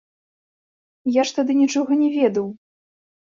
[1.19, 2.47] Я ж тады нічога не ведаў.